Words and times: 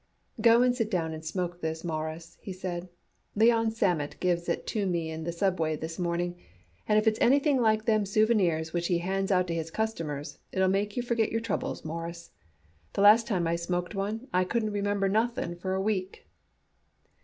"Go 0.41 0.63
and 0.63 0.75
sit 0.75 0.89
down 0.89 1.13
and 1.13 1.23
smoke 1.23 1.61
this, 1.61 1.83
Mawruss," 1.83 2.35
he 2.41 2.51
said. 2.51 2.89
"Leon 3.35 3.69
Sammet 3.69 4.15
gives 4.19 4.49
it 4.49 4.65
to 4.65 4.87
me 4.87 5.11
in 5.11 5.25
the 5.25 5.31
subway 5.31 5.75
this 5.75 5.99
morning, 5.99 6.39
and 6.87 6.97
if 6.97 7.05
it's 7.05 7.21
anything 7.21 7.61
like 7.61 7.85
them 7.85 8.07
souvenirs 8.07 8.73
which 8.73 8.87
he 8.87 8.97
hands 8.97 9.29
it 9.29 9.35
out 9.35 9.45
to 9.45 9.53
his 9.53 9.69
customers, 9.69 10.39
it'll 10.51 10.67
make 10.69 10.97
you 10.97 11.03
forget 11.03 11.31
your 11.31 11.39
troubles, 11.41 11.85
Mawruss. 11.85 12.31
The 12.93 13.01
last 13.03 13.27
time 13.27 13.45
I 13.45 13.55
smoked 13.55 13.93
one, 13.93 14.27
I 14.33 14.43
couldn't 14.43 14.71
remember 14.71 15.07
nothing 15.07 15.55
for 15.55 15.75
a 15.75 15.79
week." 15.81 16.25